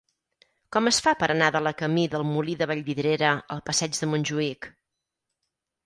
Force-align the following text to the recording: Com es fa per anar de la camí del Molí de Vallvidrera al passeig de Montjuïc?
Com 0.75 0.89
es 0.91 0.99
fa 1.07 1.13
per 1.19 1.29
anar 1.33 1.49
de 1.57 1.61
la 1.67 1.75
camí 1.83 2.07
del 2.15 2.27
Molí 2.31 2.57
de 2.63 2.69
Vallvidrera 2.73 3.37
al 3.57 3.65
passeig 3.71 3.97
de 4.03 4.13
Montjuïc? 4.17 4.73